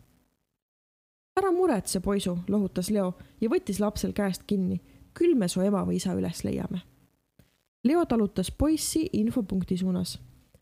[1.35, 4.81] ära muretse, poisu, lohutas Leo ja võttis lapsel käest kinni.
[5.13, 6.79] küll me su ema või isa üles leiame.
[7.83, 10.19] Leo talutas poissi infopunkti suunas.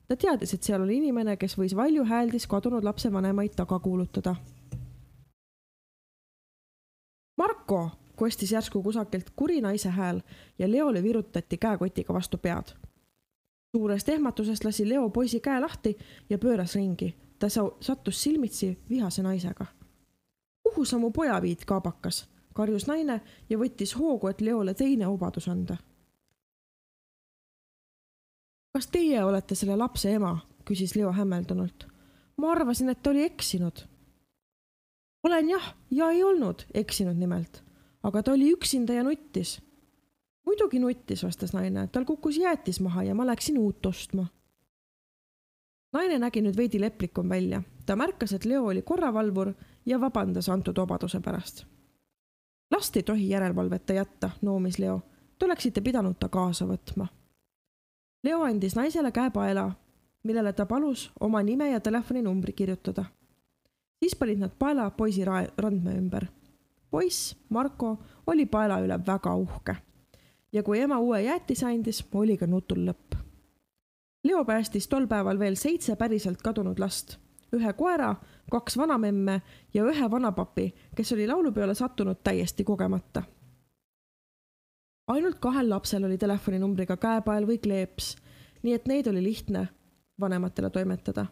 [0.08, 4.36] ta teadis, et seal oli inimene, kes võis valju hääldis kadunud lapse vanemaid taga kuulutada.
[7.38, 10.22] Marko, kostis järsku kusagilt kuri naise hääl
[10.60, 12.76] ja Leole virutati käekotiga vastu pead.
[13.76, 15.98] Suurest ehmatusest lasi Leo poisi käe lahti
[16.30, 17.16] ja pööras ringi.
[17.40, 17.48] ta
[17.82, 19.66] sattus silmitsi vihase naisega
[20.64, 22.30] kuhu sa mu poja viid, kaabakas?
[22.54, 25.78] karjus naine ja võttis hoogu, et Leole teine vabadus anda.
[28.74, 30.38] kas teie olete selle lapse ema?
[30.66, 31.88] küsis Leo hämmeldunult.
[32.38, 33.84] ma arvasin, et ta oli eksinud.
[35.24, 37.64] olen jah, ja ei olnud eksinud nimelt,
[38.04, 39.62] aga ta oli üksinda ja nuttis.
[40.46, 44.28] Muidugi nuttis, vastas naine, tal kukkus jäätis maha ja ma läksin uut ostma
[45.94, 47.62] naine nägi nüüd veidi leplikum välja.
[47.86, 49.54] ta märkas, et Leo oli korravalvur
[49.86, 51.66] ja vabandas antud vabaduse pärast.
[52.72, 55.02] last ei tohi järelevalveta jätta, noomis Leo.
[55.40, 57.08] Te oleksite pidanud ta kaasa võtma.
[58.24, 59.72] Leo andis naisele käepaela,
[60.24, 63.06] millele ta palus oma nime ja telefoninumbri kirjutada.
[64.00, 65.26] siis panid nad paela poisi
[65.58, 66.26] randme ümber.
[66.92, 69.76] poiss, Marko, oli paela üle väga uhke.
[70.54, 73.22] Ja kui ema uue jäätise andis, oli ka nutul lõpp
[74.24, 77.16] Leo päästis tol päeval veel seitse päriselt kadunud last,
[77.58, 78.14] ühe koera,
[78.54, 79.40] kaks vanamemme
[79.74, 83.24] ja ühe vanapapi, kes oli laulupeole sattunud täiesti kogemata.
[85.08, 88.16] ainult kahel lapsel oli telefoninumbriga käepael või kleeps,
[88.64, 89.68] nii et neid oli lihtne
[90.20, 91.26] vanematele toimetada.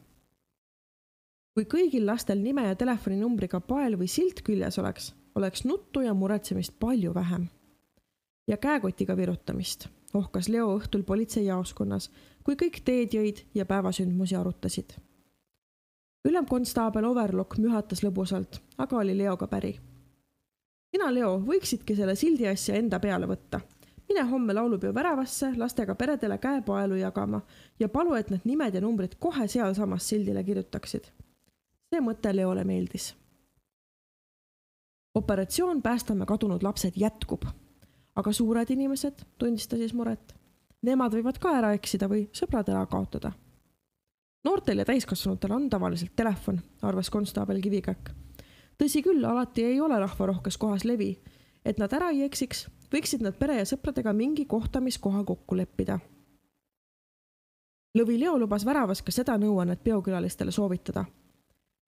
[1.53, 6.79] kui kõigil lastel nime ja telefoninumbriga pael või silt küljes oleks, oleks nuttu ja muretsemist
[6.79, 7.49] palju vähem.
[8.49, 12.09] Ja käekotiga virutamist ohkas Leo õhtul politseijaoskonnas,
[12.43, 14.93] kui kõik teed jõid ja päevasündmusi arutasid.
[16.25, 19.79] ülemkonstaabel Overlock mühatas lõbusalt, aga oli Leoga päri.
[20.95, 23.61] sina, Leo, võiksidki selle sildi asja enda peale võtta.
[24.09, 27.41] mine homme laulupeo väravasse lastega peredele käepaelu jagama
[27.79, 31.11] ja palu, et need nimed ja numbrid kohe sealsamas sildile kirjutaksid.
[31.93, 33.15] see mõte Leole meeldis.
[35.15, 37.45] operatsioon Päästame kadunud lapsed jätkub
[38.19, 40.33] aga suured inimesed, tundis ta siis muret,
[40.85, 43.31] nemad võivad ka ära eksida või sõbrad ära kaotada.
[44.43, 48.11] noortel ja täiskasvanutel on tavaliselt telefon, arvas konstaabel Kivikäkk.
[48.77, 51.19] tõsi küll, alati ei ole rahvarohkes kohas levi.
[51.65, 55.99] et nad ära ei eksiks, võiksid nad pere ja sõpradega mingi kohtamiskoha kokku leppida.
[57.97, 61.05] Lõvi Leo lubas väravas ka seda nõuannet peokülalistele soovitada.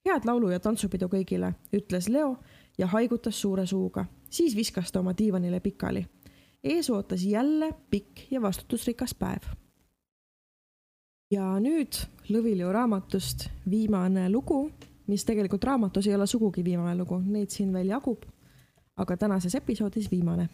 [0.05, 2.37] head laulu- ja tantsupidu kõigile, ütles Leo
[2.77, 4.05] ja haigutas suure suuga.
[4.29, 6.07] siis viskas ta oma diivanile pikali.
[6.63, 9.43] Ees ootas jälle pikk ja vastutusrikas päev.
[11.31, 11.95] ja nüüd
[12.29, 14.71] Lõvilju raamatust viimane lugu,
[15.07, 18.23] mis tegelikult raamatus ei ole sugugi viimane lugu, neid siin veel jagub.
[18.97, 20.49] aga tänases episoodis viimane.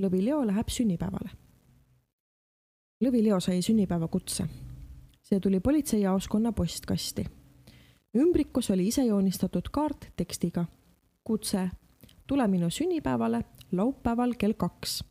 [0.00, 1.30] Lõvi Leo läheb sünnipäevale.
[3.04, 4.48] Lõvi Leo sai sünnipäevakutse.
[5.22, 7.24] see tuli politseijaoskonna postkasti
[8.16, 10.64] ümbrikus oli ise joonistatud kaart tekstiga.
[11.24, 11.70] kutse,
[12.26, 15.04] tule minu sünnipäevale laupäeval kell kaks.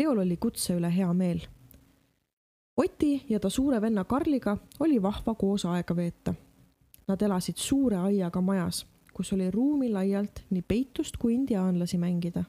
[0.00, 1.42] Leol oli kutse üle hea meel.
[2.80, 6.32] Oti ja ta suure venna Karliga oli vahva koos aega veeta.
[7.08, 12.44] Nad elasid suure aiaga majas, kus oli ruumi laialt nii peitust kui indiaanlasi mängida.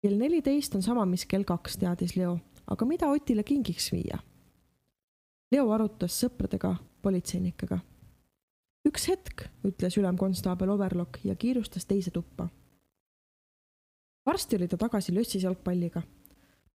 [0.00, 4.18] kell neliteist on sama, mis kell kaks, teadis Leo, aga mida Otile kingiks viia?
[5.52, 7.78] Leo arutas sõpradega politseinikega.
[8.88, 12.48] üks hetk, ütles ülemkonstaabel Overlock ja kiirustas teise tuppa.
[14.26, 16.02] varsti oli ta tagasi lössis jalgpalliga.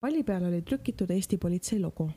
[0.05, 2.09] Palli peal oli trükitud Eesti politsei logo.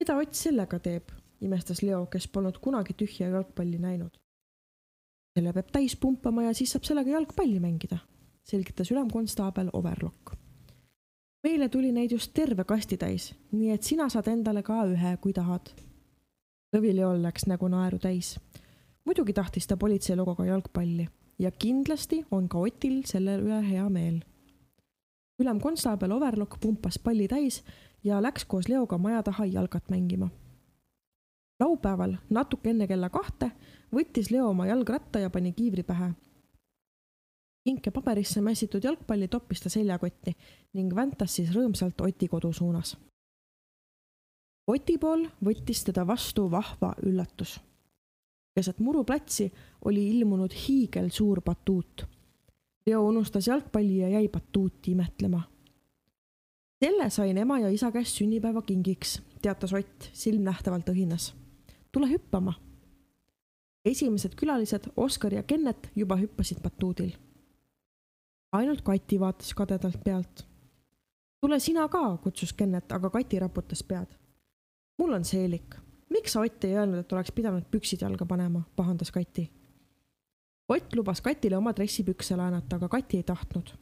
[0.00, 4.18] mida Ott sellega teeb, imestas Leo, kes polnud kunagi tühja jalgpalli näinud.
[5.38, 7.98] selle peab täis pumpama ja siis saab sellega jalgpalli mängida,
[8.42, 10.34] selgitas ülemkonstaabel Overlock
[11.42, 15.72] meile tuli neid just terve kastitäis, nii et sina saad endale ka ühe, kui tahad
[16.72, 18.38] Lõvileol läks nägu naeru täis.
[19.04, 24.22] muidugi tahtis ta politsei logoga jalgpalli ja kindlasti on ka Otil selle üle hea meel.
[25.38, 27.62] Ülemkonstaabel Overlock pumpas palli täis
[28.04, 30.28] ja läks koos Leoga maja taha jalgat mängima.
[31.60, 33.50] laupäeval natuke enne kella kahte
[33.94, 36.12] võttis Leo oma jalgratta ja pani kiivri pähe.
[37.64, 40.36] kink ja paberisse mässitud jalgpalli toppis ta seljakotti
[40.74, 42.96] ning väntas siis rõõmsalt Oti kodu suunas
[44.70, 47.60] Oti pool võttis teda vastu vahva üllatus.
[48.54, 49.52] keset muruplatsi
[49.84, 52.06] oli ilmunud hiigelsuur batuut.
[52.86, 55.42] Leo unustas jalgpalli ja jäi batuuti imetlema.
[56.84, 61.34] selle sain ema ja isa käest sünnipäevakingiks, teatas Ott silmnähtavalt õhinas.
[61.92, 62.52] tule hüppama.
[63.84, 67.12] esimesed külalised, Oskar ja Kennet, juba hüppasid batuudil.
[68.52, 70.46] ainult Kati vaatas kadedalt pealt.
[71.40, 74.22] tule sina ka, kutsus Kennet, aga Kati raputas pead
[75.02, 75.74] mul on seelik.
[76.10, 79.50] miks sa Ott ei öelnud, et oleks pidanud püksid jalga panema, pahandas Kati.
[80.68, 83.72] Ott lubas Katile oma dressipükse laenata, aga Kati ei tahtnud.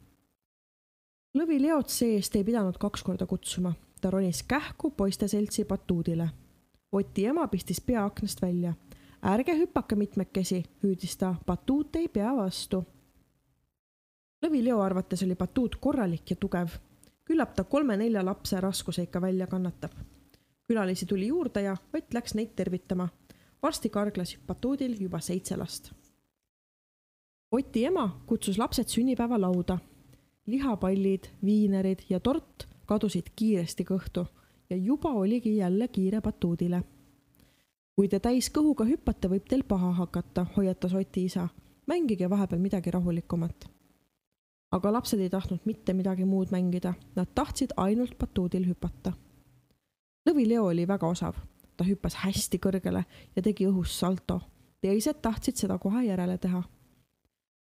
[1.38, 6.28] Lõvi Leot see-eest ei pidanud kaks korda kutsuma, ta ronis kähku poiste seltsi batuudile.
[6.92, 8.74] Oti ema pistis pea aknast välja.
[9.22, 12.84] ärge hüpake mitmekesi, hüüdis ta, batuut ei pea vastu.
[14.42, 16.68] Lõvi Leo arvates oli batuut korralik ja tugev.
[17.24, 19.92] küllap ta kolme-nelja lapse raskuse ikka välja kannatab
[20.70, 23.08] külalisi tuli juurde ja Ott läks neid tervitama.
[23.62, 25.90] varsti karglas batuudil juba seitse last.
[27.52, 29.78] Oti ema kutsus lapsed sünnipäevalauda.
[30.46, 34.26] lihapallid, viinerid ja tort kadusid kiiresti kõhtu
[34.70, 36.82] ja juba oligi jälle kiire batuudile.
[37.94, 41.48] kui te täis kõhuga hüppate, võib teil paha hakata, hoiatas Oti isa.
[41.86, 43.70] mängige vahepeal midagi rahulikumat.
[44.72, 49.12] aga lapsed ei tahtnud mitte midagi muud mängida, nad tahtsid ainult batuudil hüpata
[50.28, 51.36] Lõvi Leo oli väga osav,
[51.76, 53.00] ta hüppas hästi kõrgele
[53.36, 54.40] ja tegi õhus salto.
[54.80, 56.62] teised tahtsid seda kohe järele teha.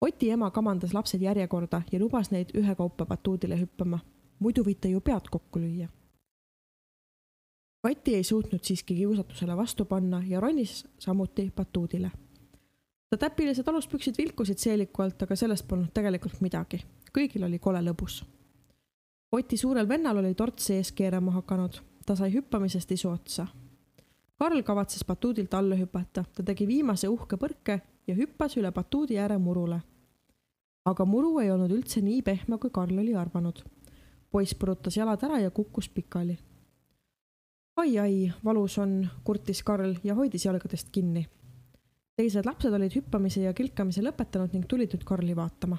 [0.00, 3.98] Oti ema kamandas lapsed järjekorda ja lubas neid ühekaupa batuudile hüppama,
[4.38, 5.88] muidu võite ju pead kokku lüüa.
[7.82, 12.10] Kati ei suutnud siiski kiusatusele vastu panna ja ronis samuti batuudile.
[13.10, 16.84] ta täpilised aluspüksid vilkusid seeliku alt, aga sellest polnud tegelikult midagi.
[17.18, 18.24] kõigil oli kole lõbus.
[19.32, 23.46] Oti suurel vennal oli torts sees keerama hakanud ta sai hüppamisest isu otsa.
[24.38, 29.36] Karl kavatses batuudilt alla hüpata, ta tegi viimase uhke põrke ja hüppas üle batuudi ääre
[29.38, 29.80] murule.
[30.88, 33.62] Aga muru ei olnud üldse nii pehme, kui Karl oli arvanud.
[34.30, 36.38] poiss põrutas jalad ära ja kukkus pikali.
[37.76, 41.26] ai-ai, valus on, kurtis Karl ja hoidis jalgadest kinni.
[42.16, 45.78] teised lapsed olid hüppamise ja kilkamise lõpetanud ning tulid nüüd Karli vaatama.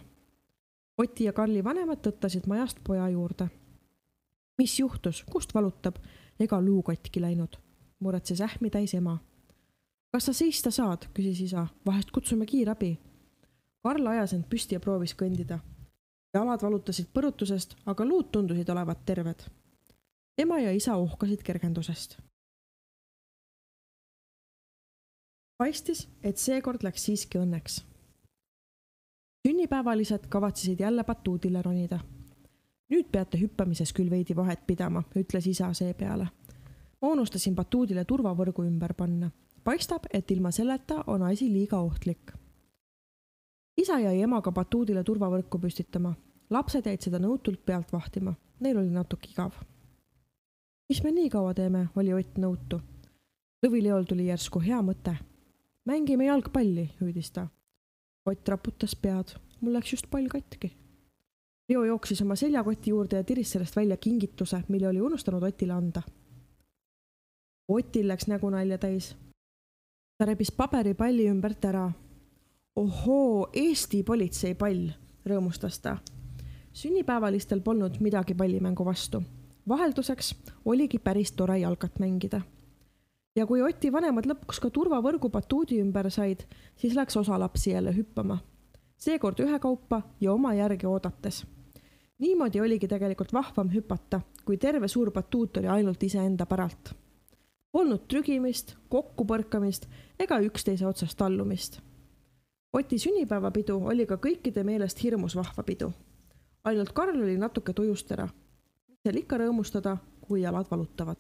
[0.98, 3.50] Oti ja Karli vanemad tõttasid majast poja juurde
[4.60, 5.98] mis juhtus, kust valutab,
[6.40, 7.56] ega luu katki läinud,
[8.04, 9.18] muretses ähmi täis ema.
[10.12, 12.98] kas sa seista saad, küsis isa, vahest kutsume kiirabi.
[13.84, 15.60] Karl ajas end püsti ja proovis kõndida.
[16.34, 19.44] jalad valutasid põrutusest, aga luud tundusid olevat terved.
[20.38, 22.18] ema ja isa uhkasid kergendusest.
[25.58, 27.84] paistis, et seekord läks siiski õnneks.
[29.48, 32.00] sünnipäevalised kavatsesid jälle batuudile ronida
[32.90, 36.28] nüüd peate hüppamises küll veidi vahet pidama, ütles isa seepeale.
[37.02, 39.32] ma unustasin batuudile turvavõrgu ümber panna.
[39.64, 42.34] paistab, et ilma selleta on asi liiga ohtlik.
[43.80, 46.14] Isa jäi emaga batuudile turvavõrku püstitama.
[46.50, 48.34] lapsed jäid seda nõutult pealt vahtima.
[48.60, 49.54] Neil oli natuke igav.
[50.90, 52.82] mis me nii kaua teeme, oli Ott nõutu.
[53.66, 55.16] Lõvileol tuli järsku hea mõte.
[55.86, 57.48] mängime jalgpalli, hüüdis ta.
[58.26, 59.36] Ott raputas pead.
[59.62, 60.72] mul läks just pall katki
[61.70, 66.02] Leo jooksis oma seljakoti juurde ja tiris sellest välja kingituse, mille oli unustanud Otile anda.
[67.70, 69.16] Otil läks nägu nalja täis.
[70.18, 71.92] ta rebis paberipalli ümbert ära.
[72.80, 74.90] Ohoo, Eesti politseipall,
[75.28, 75.98] rõõmustas ta.
[76.74, 79.24] sünnipäevalistel polnud midagi pallimängu vastu.
[79.68, 82.42] vahelduseks oligi päris tore jalgat mängida.
[83.36, 87.96] ja kui Oti vanemad lõpuks ka turvavõrgu batuudi ümber said, siis läks osa lapsi jälle
[87.96, 88.38] hüppama.
[88.98, 91.46] seekord ühekaupa ja oma järge oodates
[92.20, 96.96] niimoodi oligi tegelikult vahvam hüpata, kui terve suur batuut oli ainult iseenda päralt.
[97.72, 99.86] Polnud trügimist, kokkupõrkamist
[100.20, 101.82] ega üksteise otsast tallumist.
[102.74, 105.92] Oti sünnipäevapidu oli ka kõikide meelest hirmus vahva pidu.
[106.64, 108.28] ainult Karl oli natuke tujustera.
[108.88, 111.18] mis seal ikka rõõmustada, kui jalad valutavad.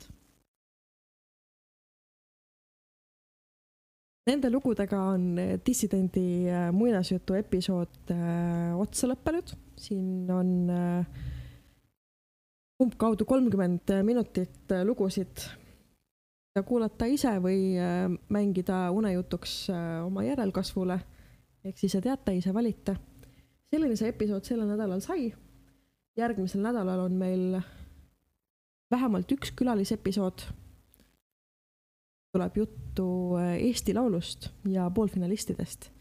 [4.27, 5.35] Nende lugudega on
[5.65, 11.05] dissidendi muinasjutu episood äh, otsa lõppenud siin on äh,
[12.83, 15.47] umbkaudu kolmkümmend minutit äh, lugusid
[16.67, 19.69] kuulata ise või äh, mängida unejutuks
[20.03, 20.99] oma järelkasvule.
[21.64, 22.95] Ehk siis te teate, ise valite.
[23.70, 25.34] selline see episood sellel nädalal sai.
[26.18, 27.62] järgmisel nädalal on meil
[28.91, 30.41] vähemalt üks külalisepisood.
[32.34, 35.91] tuleb juttu Eesti Laulust ja poolfinalistidest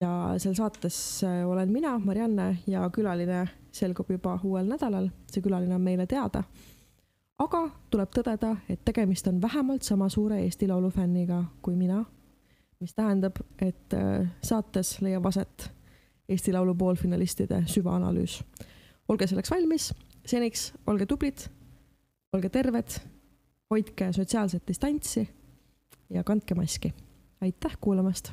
[0.00, 5.74] ja seal saates äh, olen mina, Marianne, ja külaline selgub juba uuel nädalal, see külaline
[5.74, 6.42] on meile teada.
[7.38, 7.62] aga
[7.92, 12.04] tuleb tõdeda, et tegemist on vähemalt sama suure Eesti Laulu fänniga kui mina,
[12.80, 15.70] mis tähendab, et äh, saates leiab aset
[16.28, 18.42] Eesti Laulu poolfinalistide süvaanalüüs.
[19.08, 19.92] olge selleks valmis,
[20.26, 21.46] seniks olge tublid,
[22.32, 22.98] olge terved,
[23.70, 25.28] hoidke sotsiaalset distantsi
[26.10, 26.94] ja kandke maski.
[27.40, 28.32] aitäh kuulamast